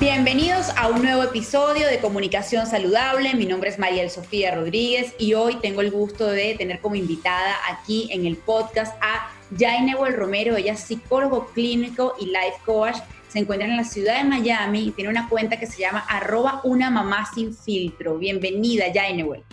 [0.00, 3.34] Bienvenidos a un nuevo episodio de Comunicación Saludable.
[3.34, 7.54] Mi nombre es Mariel Sofía Rodríguez y hoy tengo el gusto de tener como invitada
[7.70, 10.56] aquí en el podcast a Jainewell Romero.
[10.56, 12.96] Ella es psicólogo clínico y life coach.
[13.28, 16.60] Se encuentra en la ciudad de Miami y tiene una cuenta que se llama arroba
[16.64, 18.18] una mamá sin filtro.
[18.18, 19.44] Bienvenida, Jainewell.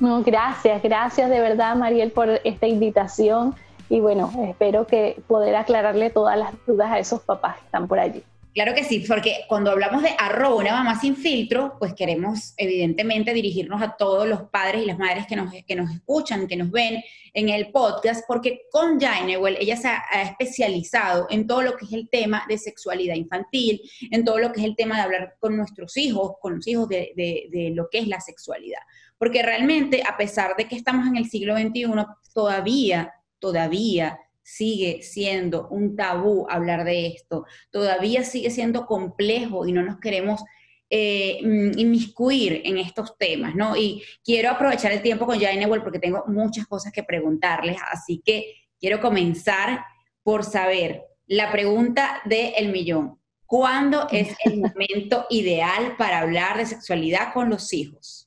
[0.00, 3.54] No, gracias, gracias de verdad, Mariel, por esta invitación.
[3.88, 8.00] Y bueno, espero que poder aclararle todas las dudas a esos papás que están por
[8.00, 8.24] allí.
[8.56, 13.34] Claro que sí, porque cuando hablamos de arroba una mamá sin filtro, pues queremos evidentemente
[13.34, 16.70] dirigirnos a todos los padres y las madres que nos, que nos escuchan, que nos
[16.70, 17.02] ven
[17.34, 21.92] en el podcast, porque con Jainewell ella se ha, especializado en todo lo que es
[21.92, 23.78] el tema de sexualidad infantil,
[24.10, 26.88] en todo lo que es el tema de hablar con nuestros hijos, con los hijos
[26.88, 28.80] de, de, de lo que es la sexualidad.
[29.18, 35.66] Porque realmente, a pesar de que estamos en el siglo XXI, todavía, todavía sigue siendo
[35.70, 40.40] un tabú hablar de esto, todavía sigue siendo complejo y no nos queremos
[40.88, 43.76] eh, mm, inmiscuir en estos temas, ¿no?
[43.76, 48.68] Y quiero aprovechar el tiempo con Jainewell porque tengo muchas cosas que preguntarles, así que
[48.78, 49.84] quiero comenzar
[50.22, 53.18] por saber la pregunta del el millón.
[53.46, 58.25] ¿Cuándo es el momento ideal para hablar de sexualidad con los hijos?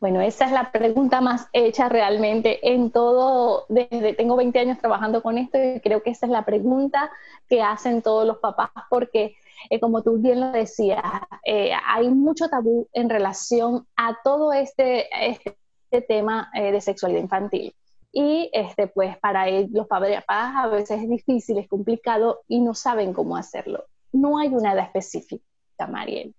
[0.00, 5.22] Bueno, esa es la pregunta más hecha realmente en todo, desde tengo 20 años trabajando
[5.22, 7.10] con esto y creo que esa es la pregunta
[7.48, 9.36] que hacen todos los papás porque
[9.68, 11.02] eh, como tú bien lo decías,
[11.44, 15.56] eh, hay mucho tabú en relación a todo este, este,
[16.02, 17.74] tema eh, de sexualidad infantil.
[18.12, 23.12] Y este, pues para los padres a veces es difícil, es complicado y no saben
[23.12, 23.84] cómo hacerlo.
[24.12, 26.34] No hay una edad específica, Mariel.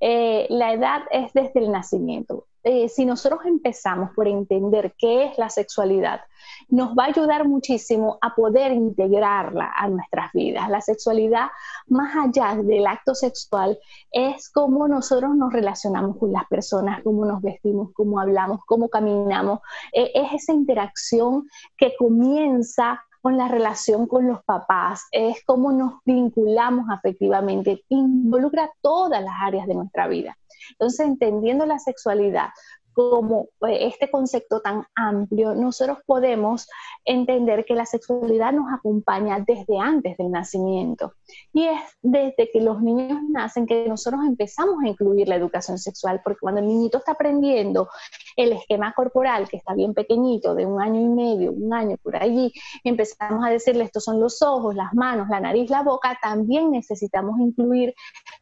[0.00, 2.46] la edad es desde el nacimiento.
[2.64, 6.22] Eh, si nosotros empezamos por entender qué es la sexualidad,
[6.68, 10.70] nos va a ayudar muchísimo a poder integrarla a nuestras vidas.
[10.70, 11.48] La sexualidad,
[11.88, 13.78] más allá del acto sexual,
[14.10, 19.60] es cómo nosotros nos relacionamos con las personas, cómo nos vestimos, cómo hablamos, cómo caminamos.
[19.92, 25.94] Eh, es esa interacción que comienza con la relación con los papás, es cómo nos
[26.04, 30.36] vinculamos afectivamente, involucra todas las áreas de nuestra vida.
[30.70, 32.48] Entonces, entendiendo la sexualidad
[32.94, 36.68] como eh, este concepto tan amplio, nosotros podemos
[37.04, 41.14] entender que la sexualidad nos acompaña desde antes del nacimiento.
[41.52, 46.20] Y es desde que los niños nacen que nosotros empezamos a incluir la educación sexual,
[46.22, 47.88] porque cuando el niñito está aprendiendo
[48.36, 52.16] el esquema corporal, que está bien pequeñito, de un año y medio, un año por
[52.16, 52.52] allí,
[52.84, 57.40] empezamos a decirle estos son los ojos, las manos, la nariz, la boca, también necesitamos
[57.40, 57.92] incluir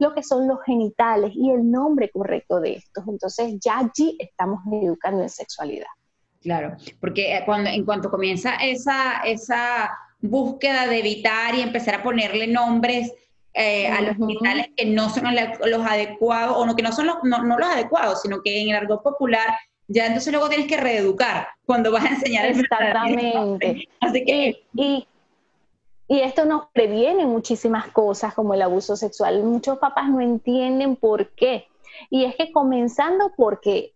[0.03, 3.05] lo que son los genitales y el nombre correcto de estos.
[3.07, 5.87] Entonces ya allí estamos educando en sexualidad.
[6.41, 12.03] Claro, porque eh, cuando, en cuanto comienza esa, esa búsqueda de evitar y empezar a
[12.03, 13.13] ponerle nombres
[13.55, 17.17] eh, a los genitales que no son los adecuados, o no que no son los,
[17.23, 19.55] no, los adecuados, sino que en el argot popular
[19.89, 23.89] ya entonces luego tienes que reeducar cuando vas a enseñar el Exactamente.
[24.01, 24.49] Así que...
[24.75, 25.07] Y, y,
[26.09, 29.43] esto nos previene muchísimas cosas como el abuso sexual.
[29.43, 31.67] Muchos papás no entienden por qué.
[32.11, 33.95] Y es que comenzando porque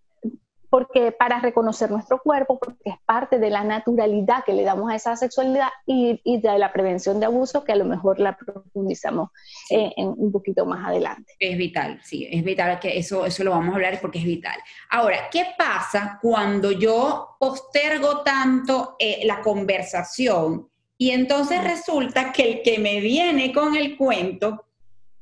[0.70, 4.96] porque para reconocer nuestro cuerpo, porque es parte de la naturalidad que le damos a
[4.96, 9.30] esa sexualidad y, de la prevención de abuso que a lo mejor la profundizamos
[9.70, 11.34] eh, en, un poquito más adelante.
[11.38, 14.58] Es vital, sí, es vital que eso, eso lo vamos a hablar porque es vital.
[14.90, 20.68] Ahora, ¿qué pasa cuando yo postergo tanto eh, la conversación
[20.98, 24.64] y entonces resulta que el que me viene con el cuento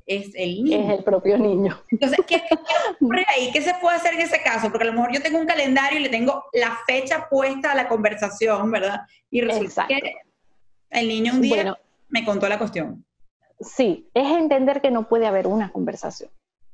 [0.06, 0.80] es el niño.
[0.80, 1.80] Es el propio niño.
[1.90, 2.42] Entonces, ¿qué,
[3.00, 3.50] ocurre ahí?
[3.52, 4.70] ¿Qué se puede hacer en ese caso?
[4.70, 7.74] Porque a lo mejor yo tengo un calendario y le tengo la fecha puesta a
[7.74, 9.00] la conversación, ¿verdad?
[9.30, 10.00] Y resulta que
[10.90, 11.76] el niño un día
[12.08, 13.04] me contó la cuestión.
[13.60, 16.30] Sí, es entender que no puede haber una conversación,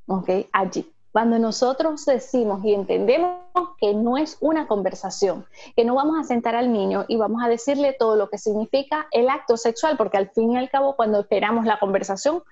[0.06, 0.31] ¿ok?
[0.53, 0.91] Allí.
[1.12, 3.41] Cuando nosotros decimos y entendemos
[3.81, 5.44] que no es una conversación,
[5.75, 9.08] que no vamos a sentar al niño y vamos a decirle todo lo que significa
[9.11, 12.43] el acto sexual, porque al fin y al cabo cuando esperamos la conversación,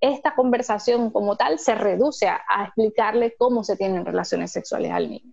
[0.00, 5.32] esta conversación como tal se reduce a, explicarle cómo se tienen relaciones sexuales al niño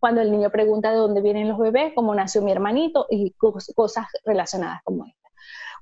[0.00, 3.34] cuando el niño pregunta de dónde vienen los bebés, cómo nació mi hermanito y
[3.74, 5.23] cosas relacionadas como esta.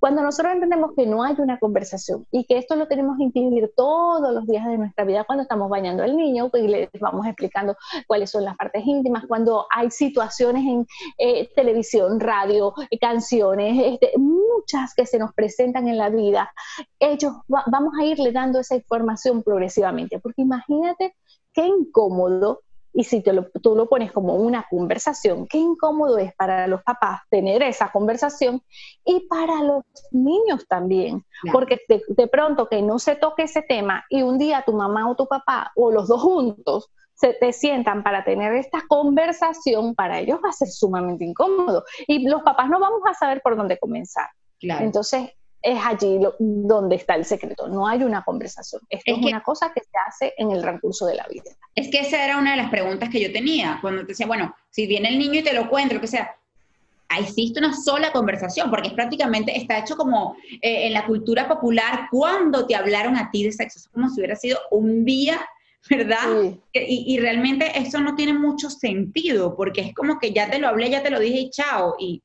[0.03, 3.71] Cuando nosotros entendemos que no hay una conversación y que esto lo tenemos que incluir
[3.77, 7.77] todos los días de nuestra vida cuando estamos bañando al niño, pues les vamos explicando
[8.09, 10.87] cuáles son las partes íntimas, cuando hay situaciones en
[11.19, 16.53] eh, televisión, radio, eh, canciones, este, muchas que se nos presentan en la vida,
[16.99, 21.15] ellos vamos a irle dando esa información progresivamente, porque imagínate
[21.53, 22.63] qué incómodo
[22.95, 26.83] Y si te lo, tú lo pones como una conversación, qué incómodo es para los
[26.83, 28.63] papás tener esa conversación
[29.05, 34.05] y para los niños también, porque de, de, pronto que no se toque ese tema
[34.11, 38.03] y un día tu mamá o tu papá o los dos juntos se te sientan
[38.03, 41.85] para tener esta conversación, para ellos va a ser sumamente incómodo.
[42.09, 44.29] Y los papás no vamos a saber por dónde comenzar.
[44.61, 45.31] Entonces,
[45.63, 47.69] es allí donde está el secreto.
[47.69, 48.83] No hay una conversación.
[48.91, 51.51] Esto es, una cosa que se hace en el recurso de la vida.
[51.75, 54.55] Es que esa era una de las preguntas que yo tenía cuando te decía, bueno,
[54.71, 56.37] si viene el niño y te lo cuenta, lo que sea,
[57.19, 62.09] existe una sola conversación, porque es prácticamente, está hecho como eh, en la cultura popular,
[62.11, 65.41] cuando te hablaron a ti de sexo, es como si hubiera sido un día,
[65.91, 66.55] ¿verdad?
[66.73, 70.69] Y, y, realmente eso no tiene mucho sentido, porque es como que ya te lo
[70.69, 72.23] hablé, ya te lo dije y chao, y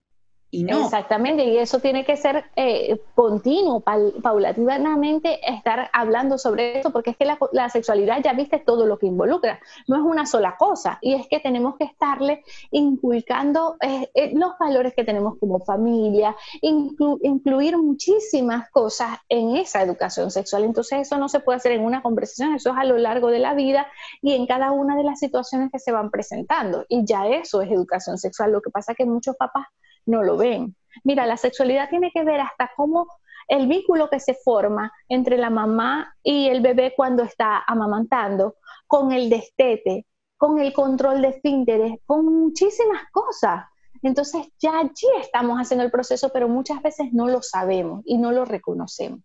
[0.51, 7.17] Exactamente, y eso tiene que ser eh, continuo, paulatinamente estar hablando sobre eso, porque es
[7.17, 11.15] que la, sexualidad ya viste todo lo que involucra, no es una sola cosa, y
[11.15, 17.77] es que tenemos que estarle inculcando eh, eh, los valores que tenemos como familia, incluir
[17.77, 20.63] muchísimas cosas en esa educación sexual.
[20.63, 23.39] Entonces eso no se puede hacer en una conversación, eso es a lo largo de
[23.39, 23.87] la vida
[24.21, 27.69] y en cada una de las situaciones que se van presentando, y ya eso es
[27.69, 28.53] educación sexual.
[28.53, 29.67] Lo que pasa es que muchos papás
[30.07, 30.75] no lo ven.
[31.03, 33.07] Mira, la sexualidad tiene que ver hasta cómo
[33.47, 38.55] el vínculo que se forma entre la mamá y el bebé cuando está amamantando,
[38.87, 40.05] con el destete,
[40.37, 43.65] con el control de esfínteres, con muchísimas cosas.
[44.03, 48.31] Entonces ya allí estamos haciendo el proceso, pero muchas veces no lo sabemos y no
[48.31, 49.21] lo reconocemos.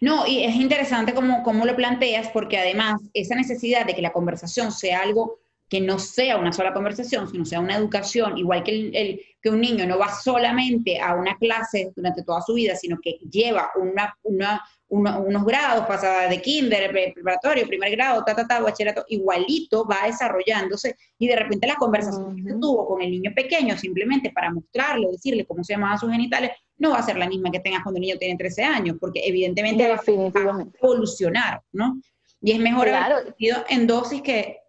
[0.00, 4.12] No, y es interesante cómo, cómo lo planteas, porque además esa necesidad de que la
[4.12, 5.38] conversación sea algo
[5.74, 9.60] que no sea una sola conversación, sino sea una educación, igual que, el, que un
[9.60, 14.62] niño no va solamente a una clase durante toda su vida, sino que lleva una,
[14.86, 20.94] unos grados, pasa de kinder, preparatorio, primer grado, ta, ta, ta, bachillerato, igualito va desarrollándose
[21.18, 25.44] y de repente la conversación que tuvo con el niño pequeño simplemente para mostrarle, decirle
[25.44, 28.02] cómo se llamaban sus genitales, no va a ser la misma que tengas cuando el
[28.02, 32.00] niño tiene 13 años, porque evidentemente va a evolucionar, ¿no?
[32.40, 33.16] Y es mejor claro.
[33.16, 34.63] haber en dosis que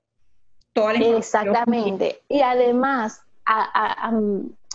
[0.75, 2.21] Exactamente.
[2.27, 3.21] Y además,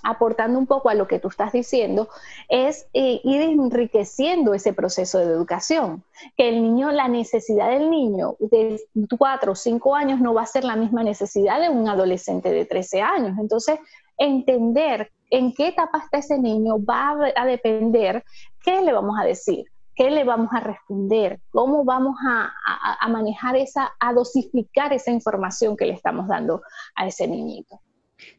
[0.03, 2.09] aportando un poco a lo que tú estás diciendo,
[2.49, 6.03] es eh, ir enriqueciendo ese proceso de educación.
[6.37, 8.81] Que el niño, la necesidad del niño de
[9.19, 12.65] cuatro o cinco años no va a ser la misma necesidad de un adolescente de
[12.65, 13.39] 13 años.
[13.39, 13.79] Entonces,
[14.17, 18.25] entender en qué etapa está ese niño va a depender
[18.63, 19.67] qué le vamos a decir
[20.01, 22.51] qué le vamos a responder, cómo vamos a,
[23.11, 26.63] manejar esa, a dosificar esa información que le estamos dando
[26.95, 27.79] a ese niñito.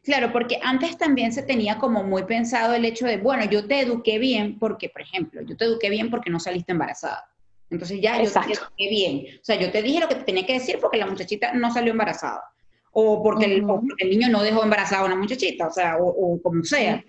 [0.02, 3.78] Claro, porque antes también se tenía como muy pensado el hecho de, bueno, yo te
[3.78, 7.30] eduqué bien porque, por ejemplo, yo te eduqué bien porque no saliste embarazada.
[7.70, 9.26] Entonces ya yo te eduqué bien.
[9.40, 11.72] O sea, yo te dije lo que te tenía que decir porque la muchachita no
[11.72, 12.42] salió embarazada.
[12.90, 17.04] O porque, el, niño no dejó embarazada a una muchachita, o sea, o, como sea.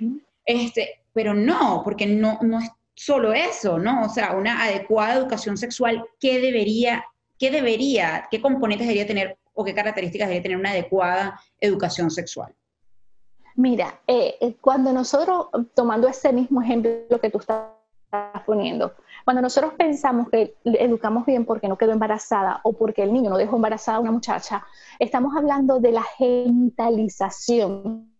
[0.45, 2.59] este, pero no, porque no, no,
[2.95, 4.03] solo eso, ¿no?
[4.03, 7.05] O sea, una adecuada educación sexual, ¿qué debería,
[7.37, 12.53] qué debería, qué componentes debería tener o qué características debería tener una adecuada educación sexual?
[13.55, 17.67] Mira, eh, eh, cuando nosotros, tomando ese mismo ejemplo que tú estás
[18.45, 18.93] poniendo,
[19.25, 23.37] cuando nosotros pensamos que educamos bien porque no quedó embarazada o porque el niño no
[23.37, 24.65] dejó embarazada a una muchacha,
[24.99, 28.11] estamos hablando de la genitalización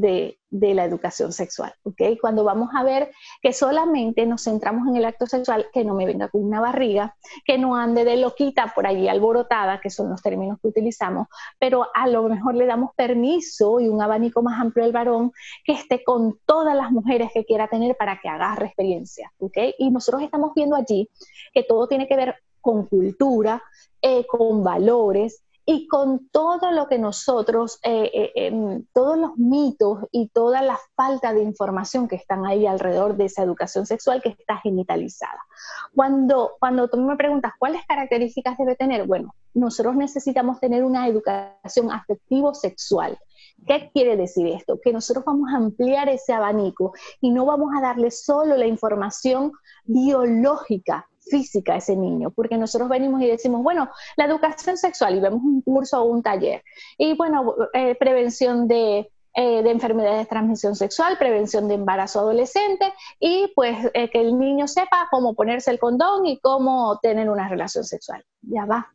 [0.00, 2.18] de, la educación sexual, ¿ok?
[2.20, 3.10] Cuando vamos a ver
[3.42, 7.16] que solamente nos centramos en el acto sexual, que no me venga con una barriga,
[7.44, 11.26] que no ande de loquita por allí alborotada, que son los términos que utilizamos,
[11.58, 15.32] pero a lo mejor le damos permiso y un abanico más amplio al varón
[15.64, 19.56] que esté con todas las mujeres que quiera tener para que agarre experiencia, ¿ok?
[19.78, 21.10] Y nosotros estamos viendo allí
[21.52, 23.62] que todo tiene que ver con cultura,
[24.00, 30.00] eh, con valores, y con todo lo que nosotros, eh, eh, em, todos los mitos
[30.12, 34.30] y toda la falta de información que están ahí alrededor de esa educación sexual que
[34.30, 35.40] está genitalizada.
[35.94, 41.90] Cuando, cuando tú me preguntas cuáles características debe tener, bueno, nosotros necesitamos tener una educación
[41.90, 43.18] afectivo-sexual.
[43.66, 44.78] ¿Qué quiere decir esto?
[44.82, 49.52] Que nosotros vamos a ampliar ese abanico y no vamos a darle solo la información
[49.84, 55.20] biológica, física a ese niño, porque nosotros venimos y decimos, bueno, la educación sexual y
[55.20, 56.62] vemos un curso o un taller,
[56.98, 62.92] y bueno, eh, prevención de, eh, de enfermedades de transmisión sexual, prevención de embarazo adolescente
[63.18, 67.48] y pues eh, que el niño sepa cómo ponerse el condón y cómo tener una
[67.48, 68.24] relación sexual.
[68.42, 68.92] Ya va.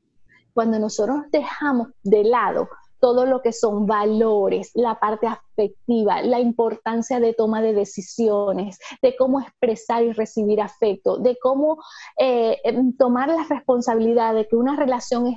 [0.54, 7.20] Cuando nosotros dejamos de lado todo lo que son valores, la parte afectiva, la importancia
[7.20, 11.78] de toma de decisiones, de cómo expresar y recibir afecto, de cómo
[12.18, 15.28] eh, em, tomar la responsabilidad de que una relación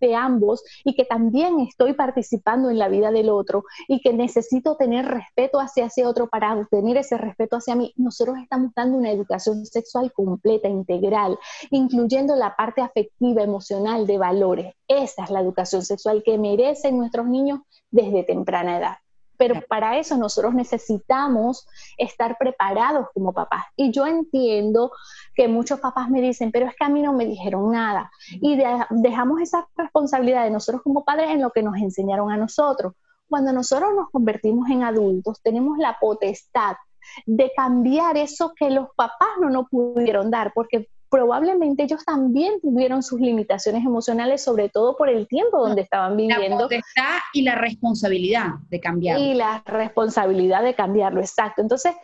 [0.00, 4.76] de ambos y que también estoy participando en la vida del otro y que necesito
[4.76, 9.10] tener respeto hacia ese otro para obtener ese respeto hacia mí, nosotros estamos dando una
[9.10, 11.38] educación sexual completa, integral,
[11.70, 14.74] incluyendo la parte afectiva, emocional, de valores.
[14.88, 18.96] Esa es la educación sexual que merecen nuestros niños desde temprana edad
[19.40, 21.66] pero para eso nosotros necesitamos
[21.96, 23.64] estar preparados como papás.
[23.74, 24.92] Y yo entiendo
[25.34, 28.10] que muchos papás me dicen, pero es que a mí no me dijeron nada.
[28.32, 32.92] Y dejamos esa responsabilidad de nosotros como padres en lo que nos enseñaron a nosotros.
[33.30, 36.76] Cuando nosotros nos convertimos en adultos, tenemos la potestad
[37.24, 43.02] de cambiar eso que los papás no nos pudieron dar, porque probablemente ellos también tuvieron
[43.02, 46.56] sus limitaciones emocionales, sobre todo por el tiempo donde estaban viviendo.
[46.56, 49.24] La potestad y la responsabilidad de cambiarlo.
[49.24, 51.60] Y la responsabilidad de cambiarlo, exacto.
[51.62, 51.94] Entonces,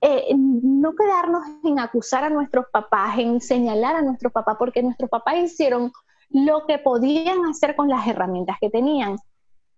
[0.00, 5.08] eh, no quedarnos en acusar a nuestros papás, en señalar a nuestros papás, porque nuestros
[5.08, 5.92] papás hicieron
[6.30, 9.16] lo que podían hacer con las herramientas que tenían.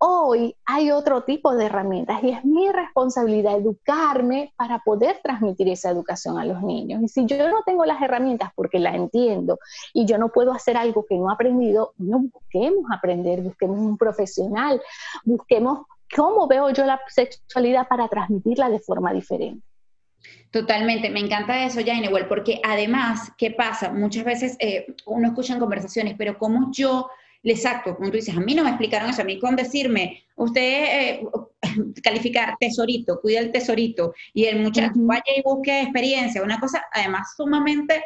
[0.00, 5.90] Hoy hay otro tipo de herramientas y es mi responsabilidad educarme para poder transmitir esa
[5.90, 7.02] educación a los niños.
[7.02, 9.58] Y si yo no tengo las herramientas porque las entiendo
[9.92, 13.98] y yo no puedo hacer algo que no he aprendido, no busquemos aprender, busquemos un
[13.98, 14.80] profesional,
[15.24, 15.80] busquemos
[16.14, 19.66] cómo veo yo la sexualidad para transmitirla de forma diferente.
[20.50, 23.92] Totalmente, me encanta eso, igual, porque además, ¿qué pasa?
[23.92, 27.08] Muchas veces eh, uno escucha en conversaciones, pero ¿cómo yo
[27.50, 30.60] Exacto, como tú dices, a mí no me explicaron eso, a mí con decirme, usted
[30.62, 31.22] eh,
[32.02, 37.34] calificar tesorito, cuida el tesorito, y el muchacho vaya y busque experiencia, una cosa además
[37.36, 38.02] sumamente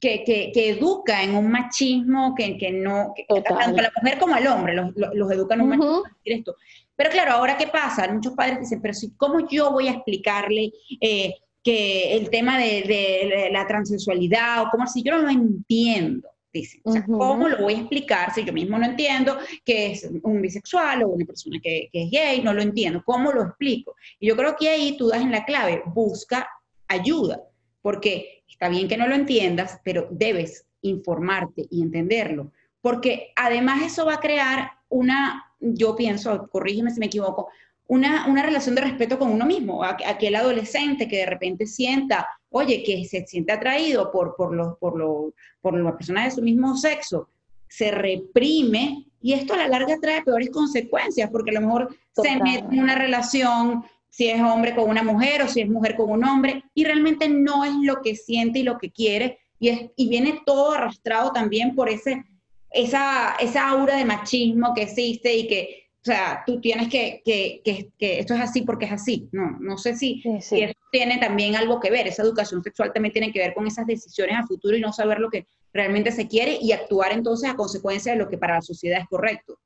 [0.00, 4.46] que, que, educa en un machismo que, que no, tanto a la mujer como al
[4.46, 6.56] hombre, los, los, educan en un machismo esto.
[6.96, 10.72] Pero claro, ahora qué pasa, muchos padres dicen, pero si, ¿cómo yo voy a explicarle
[11.00, 16.28] eh, que el tema de, de, la transsexualidad o cómo si yo no lo entiendo?
[16.52, 16.80] Dicen.
[16.84, 20.42] O sea, ¿cómo lo voy a explicar si yo mismo no entiendo que es un
[20.42, 22.42] bisexual o una persona que, es gay?
[22.42, 23.02] No lo entiendo.
[23.04, 23.94] ¿Cómo lo explico?
[24.18, 26.48] Y yo creo que ahí tú das en la clave, busca
[26.88, 27.42] ayuda,
[27.82, 34.06] porque está bien que no lo entiendas, pero debes informarte y entenderlo, porque además eso
[34.06, 37.48] va a crear una, yo pienso, corrígeme si me equivoco,
[37.86, 42.82] una, una relación de respeto con uno mismo, aquel adolescente que de repente sienta oye,
[42.82, 46.76] que se siente atraído por, por, los, por, los, por las personas de su mismo
[46.76, 47.28] sexo,
[47.68, 52.36] se reprime y esto a la larga trae peores consecuencias, porque a lo mejor se
[52.36, 56.10] mete en una relación, si es hombre con una mujer o si es mujer con
[56.10, 59.90] un hombre, y realmente no es lo que siente y lo que quiere, y, es,
[59.94, 62.24] y viene todo arrastrado también por ese,
[62.70, 67.60] esa, esa aura de machismo que existe y que o sea, tú tienes que, que,
[67.62, 69.28] que, que, esto es así porque es así.
[69.32, 72.06] No, no sé si, si, eso tiene también algo que ver.
[72.08, 75.20] Esa educación sexual también tiene que ver con esas decisiones a futuro y no saber
[75.20, 78.62] lo que realmente se quiere y actuar entonces a consecuencia de lo que para la
[78.62, 79.58] sociedad es correcto.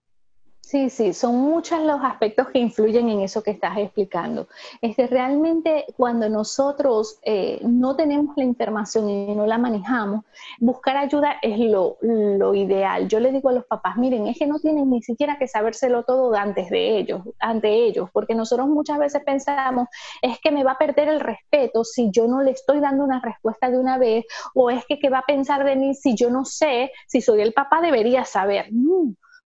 [0.66, 4.48] Sí, sí, son muchos los aspectos que influyen en eso que estás explicando.
[4.80, 10.24] Este, realmente cuando nosotros eh, no tenemos la información y no la manejamos,
[10.58, 13.08] buscar ayuda es lo, lo, ideal.
[13.08, 16.02] Yo le digo a los papás, miren, es que no tienen ni siquiera que sabérselo
[16.04, 19.88] todo antes de ellos, ante ellos, porque nosotros muchas veces pensamos,
[20.22, 23.20] es que me va a perder el respeto si yo no le estoy dando una
[23.20, 26.30] respuesta de una vez, o es que qué va a pensar de mí si yo
[26.30, 28.70] no sé, si soy el papá debería saber.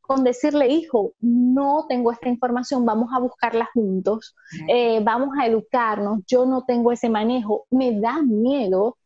[0.07, 4.35] Con decirle, hijo, no tengo esta información, vamos a buscarla juntos,
[4.69, 8.97] eh, vamos a educarnos, yo no tengo ese manejo, me da miedo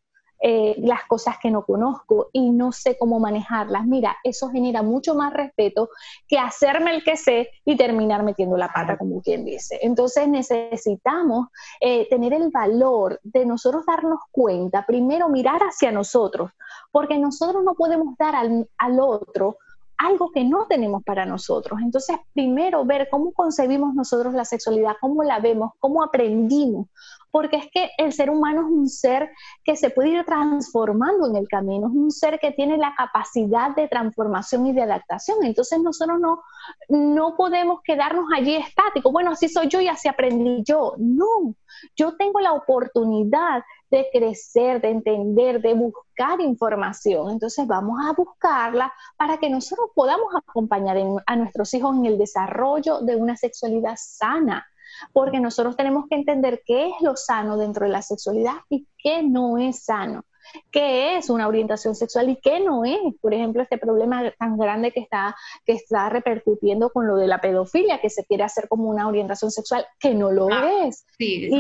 [0.41, 3.87] eh, las cosas que no conozco y no sé cómo manejarlas.
[3.87, 5.91] Mira, eso genera mucho más respeto
[6.29, 9.81] que hacerme el que sé y terminar metiendo la pata, como quien dice.
[9.83, 11.49] Entonces necesitamos
[11.81, 16.53] eh, tener el valor de nosotros darnos cuenta, primero mirar hacia nosotros,
[16.93, 19.57] porque nosotros no podemos dar al, al otro
[19.99, 21.81] algo que no tenemos para nosotros.
[21.83, 26.87] Entonces, primero ver cómo concebimos nosotros la sexualidad, cómo la vemos, cómo aprendimos,
[27.31, 29.31] porque es que el ser humano es un ser
[29.65, 33.75] que se puede ir transformando en el camino, es un ser que tiene la capacidad
[33.75, 35.39] de transformación y de adaptación.
[35.43, 36.43] Entonces nosotros no,
[36.89, 40.95] no podemos quedarnos allí estáticos, bueno, así soy yo y así aprendí yo.
[40.97, 41.55] No,
[41.97, 47.31] yo tengo la oportunidad de crecer, de entender, de buscar información.
[47.31, 53.01] Entonces vamos a buscarla para que nosotros podamos acompañar a nuestros hijos en el desarrollo
[53.01, 54.67] de una sexualidad sana
[55.13, 59.23] porque nosotros tenemos que entender qué es lo sano dentro de la sexualidad y qué
[59.23, 60.25] no es sano
[60.71, 62.99] qué es una orientación sexual y qué no es.
[63.21, 67.41] Por ejemplo, este problema tan grande que está, que está repercutiendo con lo de la
[67.41, 71.05] pedofilia, que se quiere hacer como una orientación sexual, que no lo ah, es.
[71.17, 71.51] Sí,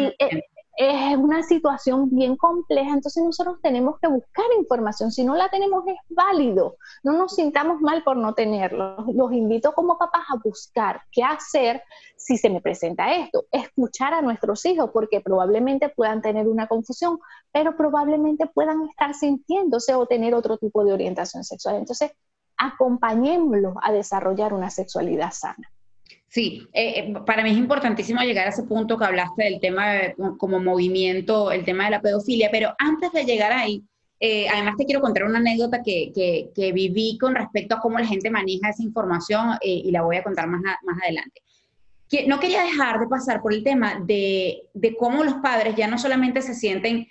[0.78, 5.11] es una situación bien compleja, entonces nosotros tenemos que buscar información.
[5.11, 9.04] Si no la tenemos es válido, no nos sintamos mal por no tenerlo.
[9.12, 11.82] Los invito como papás a buscar qué hacer
[12.16, 17.18] si se me presenta esto, escuchar a nuestros hijos porque probablemente puedan tener una confusión,
[17.50, 21.75] pero probablemente puedan estar sintiéndose o tener otro tipo de orientación sexual.
[21.75, 22.12] Entonces,
[22.56, 25.68] acompañémoslos a desarrollar una sexualidad sana.
[26.28, 29.85] Sí, eh, eh, para mí es importantísimo llegar a ese punto que hablaste del tema
[30.37, 33.82] como movimiento, el tema de la pedofilia, pero antes de llegar ahí,
[34.20, 36.12] eh, además te quiero contar una anécdota que,
[36.54, 40.23] que, viví con respecto a cómo la gente maneja esa información y la voy a
[40.23, 41.40] contar más, más adelante.
[42.11, 45.87] Que no quería dejar de pasar por el tema de, de cómo los padres ya
[45.87, 47.06] no solamente se sienten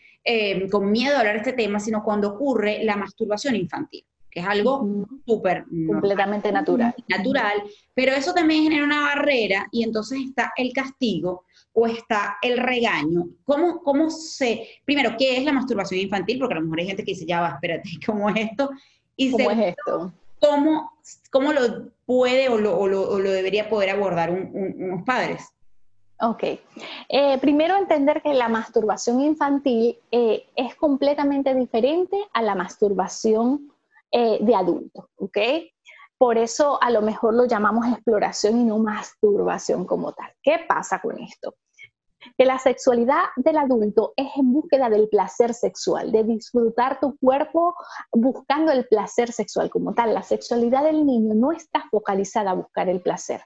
[0.69, 4.05] con miedo a hablar de este tema, sino cuando ocurre la masturbación infantil
[4.39, 5.65] es algo súper...
[5.88, 6.96] Completamente natural.
[7.08, 7.63] Natural,
[7.94, 13.27] pero eso también genera una barrera y entonces está el castigo o está el regaño.
[13.44, 14.67] ¿Cómo, cómo se...
[14.86, 16.39] Primero, ¿qué es la masturbación infantil?
[16.39, 18.70] Porque a lo mejor hay gente que dice, ya va, espérate, ¿cómo es esto?
[19.15, 20.13] Y ¿Cómo es esto?
[20.39, 20.91] ¿cómo,
[21.32, 25.44] ¿Cómo lo puede o lo, o lo, debería poder abordar unos padres?
[26.20, 26.44] Ok.
[27.10, 33.72] Eh, primero entender que la masturbación infantil eh, es completamente diferente a la masturbación
[34.11, 35.37] eh, de adulto, ¿ok?
[36.17, 40.31] Por eso a lo mejor lo llamamos exploración y no masturbación como tal.
[40.41, 41.55] ¿Qué pasa con esto?
[42.37, 47.75] Que la sexualidad del adulto es en búsqueda del placer sexual, de disfrutar tu cuerpo
[48.11, 50.13] buscando el placer sexual como tal.
[50.13, 53.43] La sexualidad del niño no está focalizada a buscar el placer,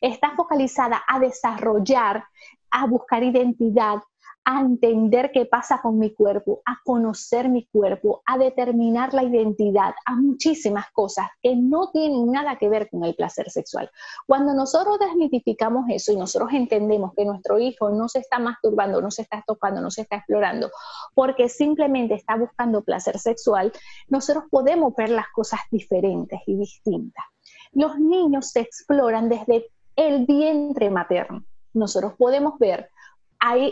[0.00, 2.24] está focalizada a desarrollar,
[2.70, 3.98] a buscar identidad,
[4.44, 9.94] a entender qué pasa con mi cuerpo, a conocer mi cuerpo, a determinar la identidad,
[10.06, 13.90] a muchísimas cosas que no tienen nada que ver con el placer sexual.
[14.26, 19.10] Cuando nosotros desmitificamos eso y nosotros entendemos que nuestro hijo no se está masturbando, no
[19.10, 20.70] se está tocando, no se está explorando,
[21.14, 23.72] porque simplemente está buscando placer sexual,
[24.08, 27.24] nosotros podemos ver las cosas diferentes y distintas.
[27.72, 31.44] Los niños se exploran desde el vientre materno.
[31.74, 32.88] Nosotros podemos ver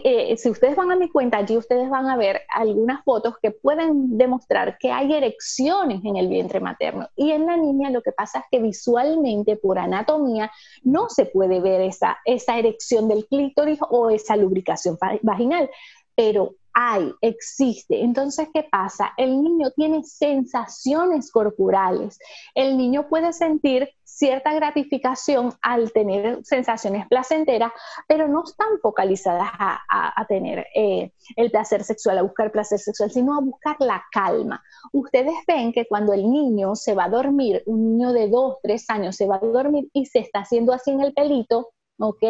[0.05, 3.51] eh, si ustedes van a mi cuenta, allí ustedes van a ver algunas fotos que
[3.51, 7.09] pueden demostrar que hay erecciones en el vientre materno.
[7.17, 10.53] Y en la niña lo que pasa es que visualmente, por anatomía,
[10.83, 15.69] no se puede ver esa, esa erección del clítoris o esa lubricación vaginal.
[16.15, 18.03] Pero hay, existe.
[18.03, 19.15] Entonces, ¿qué pasa?
[19.17, 22.19] El niño tiene sensaciones corporales.
[22.55, 27.73] El niño puede sentir cierta gratificación al tener sensaciones placenteras,
[28.07, 33.35] pero no están focalizadas a, tener eh, el placer sexual, a buscar placer sexual, sino
[33.35, 34.63] a buscar la calma.
[34.93, 38.85] Ustedes ven que cuando el niño se va a dormir, un niño de dos, tres
[38.91, 42.23] años se va a dormir y se está haciendo así en el pelito, ¿ok?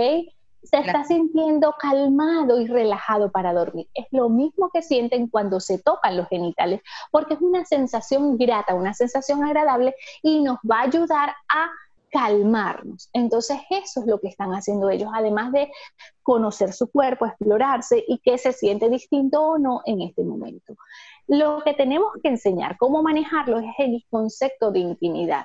[0.68, 3.88] Se está sintiendo calmado y relajado para dormir.
[3.94, 8.74] Es lo mismo que sienten cuando se tocan los genitales, porque es una sensación grata,
[8.74, 11.70] una sensación agradable y nos va a ayudar a
[12.10, 13.10] calmarnos.
[13.12, 15.70] Entonces eso es lo que están haciendo ellos, además de
[16.22, 20.74] conocer su cuerpo, explorarse y que se siente distinto o no en este momento.
[21.26, 25.44] Lo que tenemos que enseñar, cómo manejarlo, es el concepto de intimidad.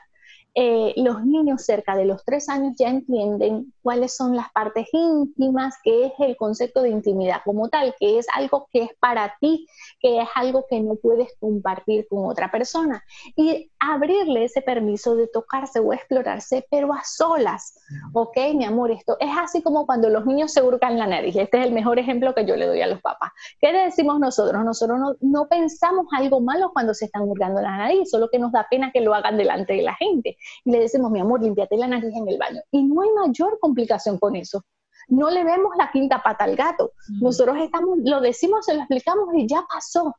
[0.53, 5.75] Eh, los niños cerca de los tres años ya entienden cuáles son las partes íntimas,
[5.81, 9.65] que es el concepto de intimidad como tal, que es algo que es para ti,
[10.01, 13.01] que es algo que no puedes compartir con otra persona.
[13.37, 17.79] Y abrirle ese permiso de tocarse o explorarse, pero a solas.
[18.13, 21.35] Ok, mi amor, esto es así como cuando los niños se hurgan la nariz.
[21.35, 23.31] Este es el mejor ejemplo que yo le doy a los papás.
[23.59, 24.63] ¿Qué le decimos nosotros?
[24.65, 28.51] Nosotros no, no pensamos algo malo cuando se están hurgando la nariz, solo que nos
[28.51, 31.77] da pena que lo hagan delante de la gente y le decimos, mi amor, limpiate
[31.77, 32.62] la nariz en el baño.
[32.71, 34.63] Y no hay mayor complicación con eso.
[35.08, 36.93] No le vemos la quinta pata al gato.
[37.10, 37.23] Mm.
[37.23, 40.15] Nosotros estamos, lo decimos, se lo explicamos y ya pasó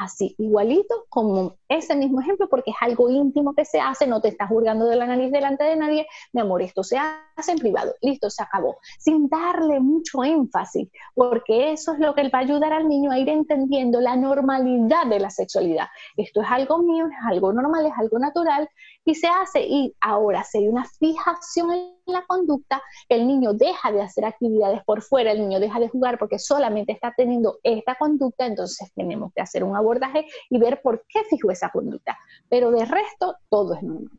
[0.00, 4.28] así, igualito como ese mismo ejemplo, porque es algo íntimo que se hace, no te
[4.28, 7.94] estás juzgando de la nariz delante de nadie, mi amor, esto se hace en privado,
[8.00, 12.72] listo, se acabó, sin darle mucho énfasis, porque eso es lo que va a ayudar
[12.72, 15.88] al niño a ir entendiendo la normalidad de la sexualidad.
[16.16, 18.68] Esto es algo mío, es algo normal, es algo natural,
[19.04, 23.92] y se hace, y ahora si hay una fijación en la conducta, el niño deja
[23.92, 27.94] de hacer actividades por fuera, el niño deja de jugar porque solamente está teniendo esta
[27.96, 32.18] conducta, entonces tenemos que hacer un abordaje y ver por qué fijó esa conducta.
[32.48, 34.18] Pero de resto, todo es normal.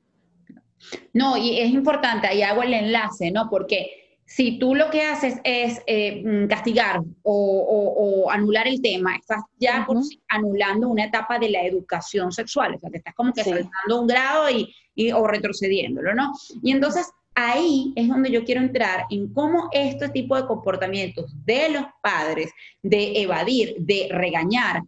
[1.14, 3.50] No, y es importante, ahí hago el enlace, ¿no?
[3.50, 4.01] Porque
[4.36, 9.86] si tú lo que haces es eh, mm, castigar o, anular el tema, estás ya
[10.30, 14.08] anulando una etapa de la educación sexual, o sea, que estás como que saltando un
[14.08, 16.32] grado y, y, o retrocediéndolo, ¿no?
[16.64, 21.70] Y entonces ahí es donde yo quiero entrar en cómo este tipo de comportamientos de
[21.70, 24.82] los padres, de evadir, de regañar,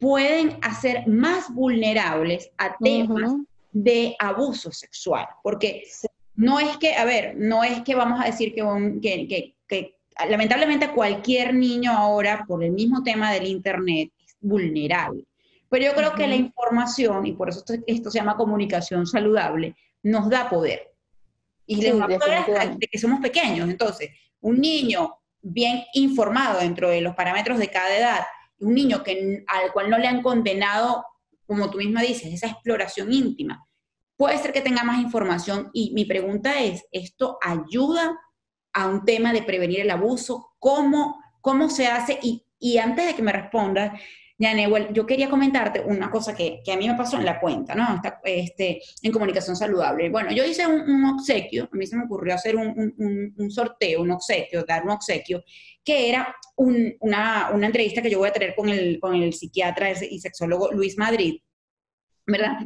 [0.00, 3.32] pueden hacer más vulnerables a temas
[3.70, 5.26] de abuso sexual.
[5.44, 5.84] Porque
[6.42, 9.94] no es que, a ver, no es que vamos a decir que, que,
[10.28, 15.24] lamentablemente cualquier niño ahora, por el mismo tema del Internet, es vulnerable.
[15.68, 20.28] Pero yo creo que la información, y por eso esto, se llama comunicación saludable, nos
[20.28, 20.90] da poder.
[21.64, 23.70] Y les da poder de que somos pequeños.
[23.70, 28.20] Entonces, un niño bien informado dentro de los parámetros de cada edad,
[28.58, 31.04] un niño que, al cual no le han condenado,
[31.46, 33.64] como tú misma dices, esa exploración íntima,
[34.22, 35.68] puede ser que tenga más información.
[35.72, 38.16] Y mi pregunta es, ¿esto ayuda
[38.72, 40.52] a un tema de prevenir el abuso?
[40.60, 42.20] ¿Cómo, cómo se hace?
[42.22, 44.00] Y, y antes de que me respondas,
[44.38, 47.74] Newell, yo quería comentarte una cosa que, que, a mí me pasó en la cuenta,
[47.74, 48.00] ¿no?
[48.22, 50.08] este, en comunicación saludable.
[50.08, 54.02] Bueno, yo hice un, obsequio, a mí se me ocurrió hacer un, un, un, sorteo,
[54.02, 55.42] un obsequio, dar un obsequio,
[55.84, 59.90] que era una, una, entrevista que yo voy a tener con el, con el psiquiatra
[59.90, 61.40] y sexólogo Luis Madrid,
[62.24, 62.58] ¿verdad?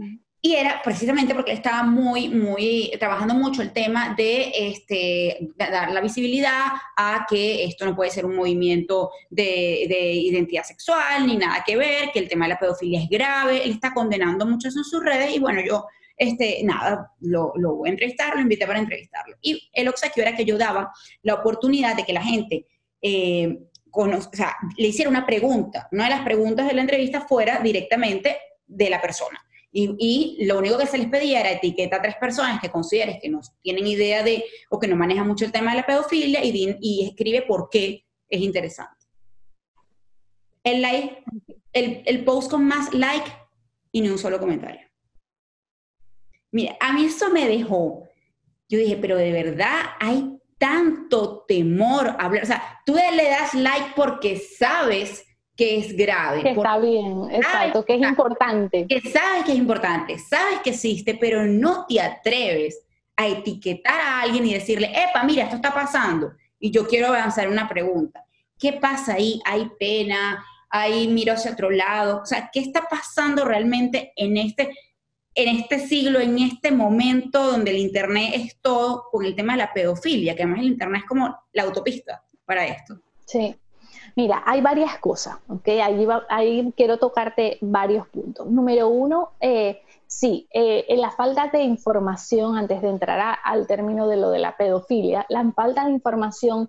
[0.47, 5.91] Y era precisamente porque él estaba muy, muy, trabajando mucho el tema de este, dar
[5.91, 11.37] la visibilidad a que esto no puede ser un movimiento de, de, identidad sexual ni
[11.37, 13.65] nada que ver, que el tema de la pedofilia es grave.
[13.65, 15.85] Él está condenando mucho eso en sus redes y bueno, yo,
[16.17, 19.35] este, nada, lo, lo voy a entrevistar, lo invité para entrevistarlo.
[19.43, 22.69] Y el obsequio era que yo daba la oportunidad de que la gente
[23.03, 23.59] eh,
[24.33, 25.89] sea, le hiciera una pregunta.
[25.91, 29.41] Una de las preguntas de la entrevista fuera directamente de la persona.
[29.79, 33.29] Y, lo único que se les pedía era etiqueta a tres personas que consideres que
[33.29, 36.79] no tienen idea de o que no manejan mucho el tema de la pedofilia y,
[36.81, 39.05] y escribe por qué es interesante.
[40.65, 41.23] El, like,
[41.75, 43.31] el, el post con más like
[43.93, 44.81] y ni un solo comentario.
[46.53, 48.09] Mira, a mí eso me dejó.
[48.71, 52.45] Yo dije, pero de verdad hay tanto temor a hablar.
[52.45, 55.26] O sea, tú le das like porque sabes
[55.57, 56.43] que es grave.
[56.43, 58.87] Que está bien, exacto, que es importante.
[58.87, 62.83] Que sabes que es importante, sabes que existe, pero no te atreves
[63.17, 66.33] a etiquetar a alguien y decirle, epa, mira, esto está pasando.
[66.59, 68.25] Y yo quiero avanzar una pregunta.
[68.59, 69.41] ¿Qué pasa ahí?
[69.45, 70.45] ¿Hay pena?
[70.69, 72.21] ¿Hay miro hacia otro lado?
[72.23, 74.71] O sea, ¿qué está pasando realmente en este,
[75.35, 79.59] en este siglo, en este momento donde el Internet es todo con el tema de
[79.59, 80.35] la pedofilia?
[80.35, 83.01] Que además el Internet es como la autopista para esto.
[83.27, 83.57] Sí,
[84.17, 85.69] Mira, hay varias cosas, ¿ok?
[86.31, 88.47] Ahí, quiero tocarte varios puntos.
[88.47, 94.09] Número uno, eh, sí, eh, en la falta de información, antes de entrar al término
[94.09, 96.67] de lo de la pedofilia, la falta de información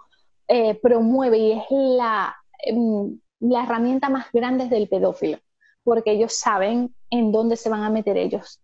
[0.49, 5.38] eh, promueve y es la, em, la herramienta más grande del pedófilo,
[5.86, 8.60] porque ellos saben en dónde se van a meter ellos.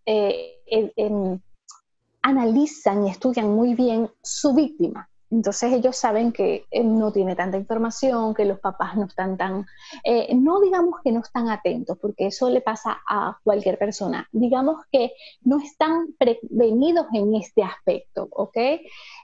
[2.21, 5.09] analizan y estudian muy bien su víctima.
[5.33, 9.65] Entonces ellos saben que no tiene tanta información, que los papás no están tan,
[10.03, 14.85] eh, no digamos que no están atentos, porque eso le pasa a cualquier persona, digamos
[14.91, 18.57] que no están prevenidos en este aspecto, ¿ok?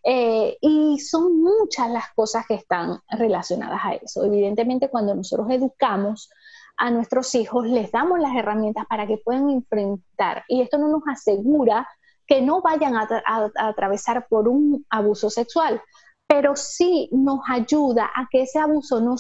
[0.04, 4.26] Eh, y son muchas las cosas que están relacionadas a eso.
[4.26, 6.32] Evidentemente cuando nosotros educamos
[6.78, 11.04] a nuestros hijos, les damos las herramientas para que puedan enfrentar, y esto no nos
[11.08, 11.88] asegura
[12.30, 13.08] que no vayan a,
[13.56, 15.82] atravesar por un abuso sexual,
[16.28, 19.16] pero sí nos ayuda a que ese abuso no,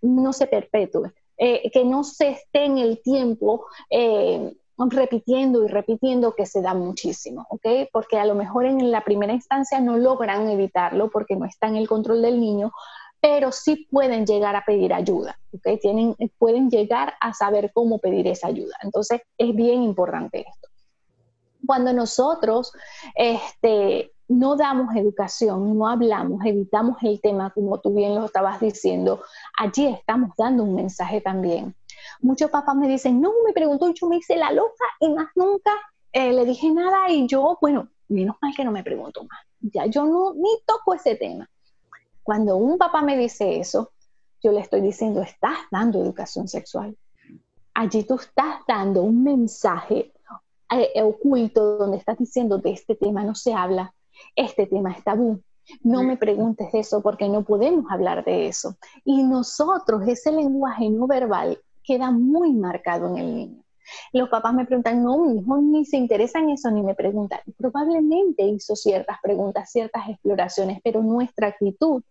[0.00, 6.34] no se perpetúe, eh, que no se esté en el tiempo eh, repitiendo y repitiendo
[6.34, 7.90] que se da muchísimo, ¿ok?
[7.92, 11.76] Porque a lo mejor en la primera instancia no logran evitarlo porque no está en
[11.76, 12.72] el control del niño,
[13.20, 15.78] pero sí pueden llegar a pedir ayuda, ¿ok?
[15.78, 18.76] Tienen, pueden llegar a saber cómo pedir esa ayuda.
[18.82, 20.68] Entonces, es bien importante esto.
[21.66, 22.72] Cuando nosotros
[23.14, 29.22] este, no damos educación, no hablamos, evitamos el tema, como tú bien lo estabas diciendo,
[29.58, 31.74] allí estamos dando un mensaje también.
[32.20, 35.72] Muchos papás me dicen, no, me preguntó, yo me hice la loca y más nunca
[36.12, 39.40] eh, le dije nada y yo, bueno, menos mal que no me pregunto más.
[39.60, 41.48] Ya yo no ni toco ese tema.
[42.22, 43.92] Cuando un papá me dice eso,
[44.42, 46.96] yo le estoy diciendo, estás dando educación sexual.
[47.74, 50.12] Allí tú estás dando un mensaje
[50.70, 53.94] eh, oculto donde estás diciendo de este tema no se habla,
[54.34, 55.40] este tema es tabú.
[55.82, 58.76] No me preguntes eso porque no podemos hablar de eso.
[59.04, 63.62] Y nosotros, ese lenguaje no verbal queda muy marcado en el niño.
[64.12, 67.40] Los papás me preguntan, no, mi hijo ni se interesa en eso, ni me preguntan.
[67.56, 72.02] Probablemente hizo ciertas preguntas, ciertas exploraciones, pero nuestra actitud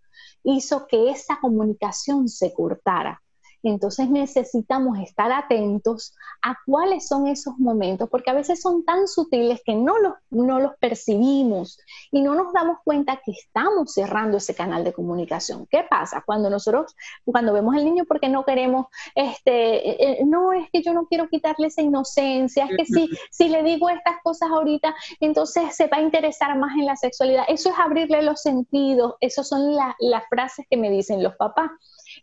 [0.43, 3.21] hizo que esa comunicación se cortara.
[3.69, 9.61] Entonces necesitamos estar atentos a cuáles son esos momentos, porque a veces son tan sutiles
[9.65, 11.79] que no los, no los percibimos
[12.11, 15.65] y no nos damos cuenta que estamos cerrando ese canal de comunicación.
[15.65, 16.23] ¿Qué pasa?
[16.23, 20.83] Cuando nosotros, cuando vemos al niño porque no queremos, este, eh, eh, no es que
[20.83, 24.93] yo no quiero quitarle esa inocencia, es que si, si le digo estas cosas ahorita,
[25.19, 27.45] entonces se va a interesar más en la sexualidad.
[27.47, 31.71] Eso es abrirle los sentidos, esas son las frases que me dicen los papás.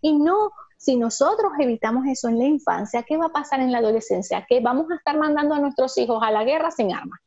[0.01, 0.51] Y no,
[0.83, 4.45] si nosotros evitamos eso en la infancia, ¿qué va a pasar en la adolescencia?
[4.49, 7.21] Que vamos a estar mandando a nuestros hijos a la guerra sin armas.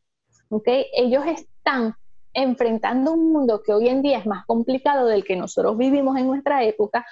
[0.49, 0.87] ¿okay?
[0.93, 1.95] Ellos están
[2.33, 6.27] enfrentando un mundo que hoy en día es más complicado del que nosotros vivimos en
[6.27, 7.05] nuestra época,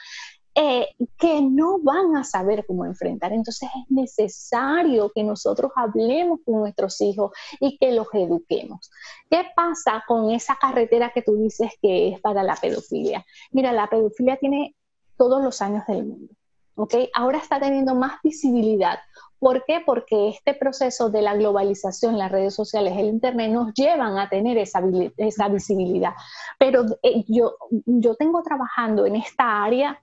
[0.54, 3.32] eh, que no van a saber cómo enfrentar.
[3.32, 8.92] Entonces es necesario que nosotros hablemos con nuestros hijos y que los eduquemos.
[9.30, 13.26] ¿Qué pasa con esa carretera que tú dices que es para la pedofilia?
[13.52, 14.76] Mira, la pedofilia tiene
[15.24, 16.34] todos los años del mundo.
[16.76, 16.96] ¿ok?
[17.14, 19.00] Ahora está teniendo más visibilidad.
[19.40, 19.82] ¿Por qué?
[19.86, 24.58] Porque este proceso de la globalización, las redes sociales, el Internet nos llevan a tener
[24.58, 24.82] esa,
[25.18, 26.14] esa visibilidad.
[26.58, 27.56] Pero eh, yo,
[27.86, 30.00] yo tengo trabajando en esta área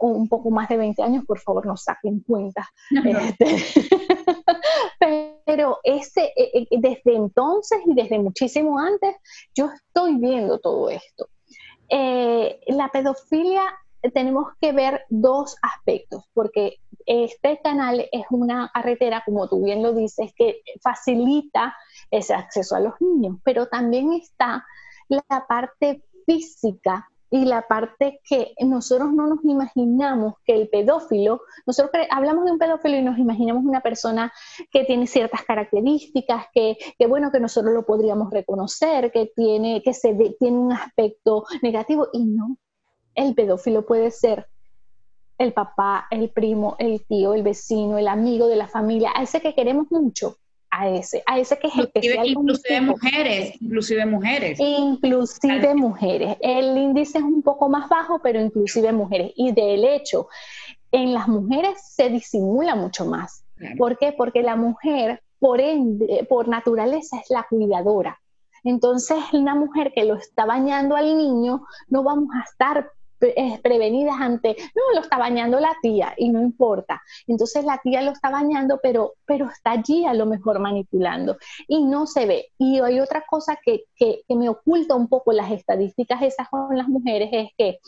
[0.00, 2.68] un poco más de 20 años, por favor, no saquen cuenta.
[3.04, 3.46] Este,
[5.44, 9.14] pero ese, eh, eh, desde entonces y desde muchísimo antes,
[9.54, 11.28] yo estoy viendo todo esto.
[11.88, 13.62] la pedofilia
[14.10, 19.92] tenemos que ver dos aspectos, porque este canal es una carretera, como tú bien lo
[19.92, 21.76] dices, que facilita
[22.10, 24.64] ese acceso a los niños, pero también está
[25.08, 32.06] la parte física y la parte que nosotros no nos imaginamos que el pedófilo, nosotros
[32.10, 34.32] hablamos de un pedófilo y nos imaginamos una persona
[34.70, 39.92] que tiene ciertas características, que, que bueno, que nosotros lo podríamos reconocer, que tiene, que
[39.92, 42.56] se tiene un aspecto negativo y no,
[43.16, 44.46] el pedófilo puede ser
[45.38, 49.40] el papá, el primo, el tío, el vecino, el amigo de la familia, a ese
[49.40, 50.36] que queremos mucho,
[50.70, 52.26] a ese, a ese que es especial.
[52.26, 54.60] Inclusive mujeres, inclusive mujeres.
[54.60, 56.36] Inclusive mujeres.
[56.40, 59.32] El índice es un poco más bajo, pero inclusive mujeres.
[59.36, 60.28] Y de hecho,
[60.92, 63.44] en las mujeres se disimula mucho más.
[63.78, 64.12] ¿Por qué?
[64.12, 68.20] Porque la mujer, por ende, por naturaleza, es la cuidadora.
[68.64, 74.56] Entonces, una mujer que lo está bañando al niño, no vamos a estar prevenidas ante,
[74.74, 77.02] no, lo está bañando la tía y no importa.
[77.26, 81.36] Entonces la tía lo está bañando, pero, pero está allí a lo mejor manipulando
[81.68, 82.48] y no se ve.
[82.58, 86.76] Y hay otra cosa que, que, que me oculta un poco las estadísticas esas con
[86.76, 87.78] las mujeres, es que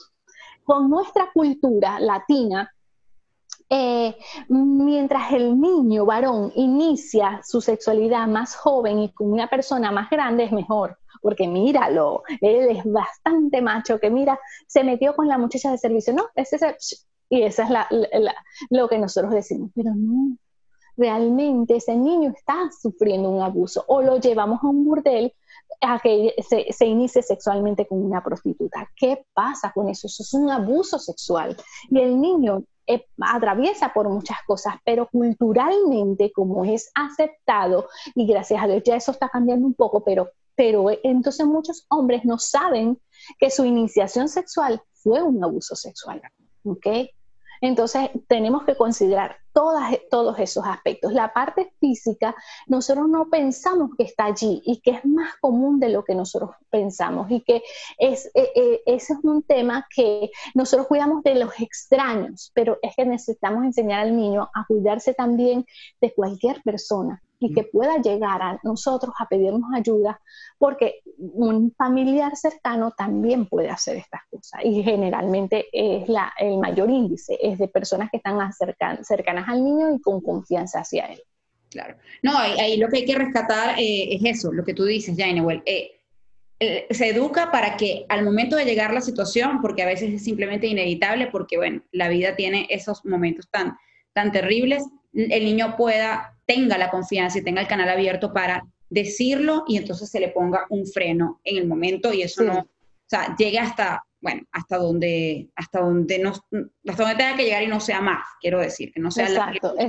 [0.65, 2.71] con nuestra cultura latina,
[3.71, 4.15] eh,
[4.49, 10.45] mientras el niño varón inicia su sexualidad más joven y con una persona más grande
[10.45, 15.71] es mejor, porque míralo, él es bastante macho, que mira, se metió con la muchacha
[15.71, 17.89] de servicio, no, ese es y esa es la,
[18.71, 20.37] lo que nosotros decimos, pero no,
[20.97, 25.35] realmente ese niño está sufriendo un abuso o lo llevamos a un burdel
[25.81, 28.89] a que se, se, inicie sexualmente con una prostituta.
[28.97, 30.07] ¿Qué pasa con eso?
[30.07, 31.57] Eso es un abuso sexual.
[31.91, 38.63] Y el niño eh, atraviesa por muchas cosas, pero culturalmente, como es aceptado, y gracias
[38.63, 42.37] a Dios ya eso está cambiando un poco, pero, pero eh, entonces muchos hombres no
[42.37, 43.01] saben
[43.39, 46.21] que su iniciación sexual fue un abuso sexual.
[47.61, 51.13] Entonces, tenemos que considerar todos esos aspectos.
[51.13, 52.35] La parte física,
[52.67, 56.51] nosotros no pensamos que está allí y que es más común de lo que nosotros
[56.71, 57.63] pensamos y que
[57.99, 63.05] eh, eh, ese es un tema que nosotros cuidamos de los extraños, pero es que
[63.05, 65.65] necesitamos enseñar al niño a cuidarse también
[66.01, 70.21] de cualquier persona y que pueda llegar a nosotros a pedirnos ayuda,
[70.59, 76.91] porque un familiar cercano también puede hacer estas cosas y generalmente es la, el mayor
[76.91, 78.39] índice, es de personas que están
[79.05, 81.23] cercanas al niño y con confianza hacia él.
[81.71, 81.97] Claro.
[82.23, 85.63] No, ahí, lo que hay que rescatar eh, es eso, lo que tú dices, Jainewell.
[85.67, 85.93] Eh,
[86.61, 90.25] eh, se educa para que al momento de llegar la situación, porque a veces es
[90.25, 93.77] simplemente inevitable, porque bueno, la vida tiene esos momentos tan,
[94.13, 99.65] tan terribles, el niño pueda, tenga la confianza y tenga el canal abierto para decirlo
[99.69, 102.67] y entonces se le ponga un freno en el momento y eso no, o
[103.07, 107.67] sea, llegue hasta, bueno, hasta donde, hasta donde no, hasta donde tenga que llegar y
[107.67, 109.29] no sea más, quiero decir, que no sea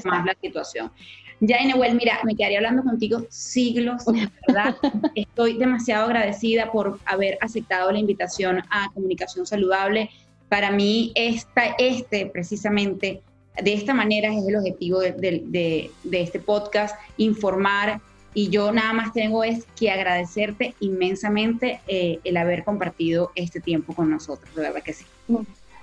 [0.04, 0.92] más la situación.
[1.40, 4.76] Ya, Inewell, mira, me quedaría hablando contigo siglos, de verdad.
[5.16, 10.10] Estoy demasiado agradecida por haber aceptado la invitación a Comunicación Saludable.
[10.50, 13.22] Para mí, esta, este precisamente
[13.64, 18.02] de esta manera es el objetivo de, este podcast, informar.
[18.34, 23.94] Y yo nada más tengo es que agradecerte inmensamente eh, el haber compartido este tiempo
[23.94, 25.06] con nosotros, de verdad que sí.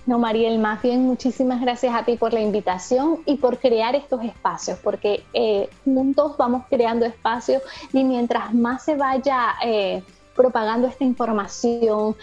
[0.06, 4.22] No, Mariel, más bien muchísimas gracias a ti por la invitación y por crear estos
[4.22, 7.60] espacios, porque eh, juntos vamos creando espacios
[7.92, 10.04] y mientras más se vaya eh,
[10.36, 12.14] propagando esta información,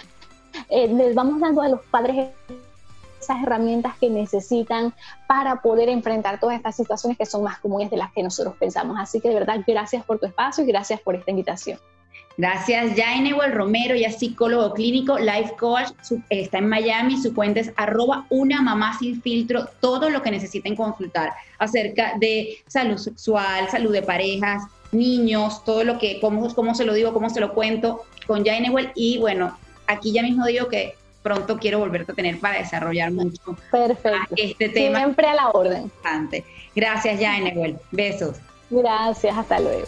[0.70, 2.30] eh, les vamos dando a los padres
[3.24, 4.94] esas herramientas que necesitan
[5.28, 8.98] para poder enfrentar todas estas situaciones que son más comunes de las que nosotros pensamos.
[9.00, 11.80] Así que de verdad, gracias por tu espacio y gracias por esta invitación.
[12.36, 15.90] Gracias, Jainewell Romero, ya psicólogo clínico, life coach,
[16.32, 20.76] está en Miami, su cuenta es arroba una mamá sin filtro, todo lo que necesiten
[20.76, 26.86] consultar acerca de salud sexual, salud de parejas, niños, todo lo que, cómo, cómo se
[26.86, 29.56] lo digo, cómo se lo cuento con Jainewell y bueno,
[29.86, 34.36] aquí ya mismo digo que pronto quiero volverte a tener para desarrollar mucho Perfecto.
[34.38, 35.00] este tema.
[35.00, 35.92] Siempre a la orden.
[36.76, 37.78] Gracias, Jainewell.
[37.92, 38.38] Besos.
[38.70, 39.88] Gracias, hasta luego.